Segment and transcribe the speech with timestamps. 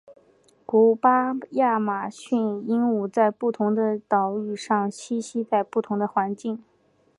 [0.65, 6.57] 古巴亚马逊鹦鹉在不同的岛屿上栖息在不同的环境。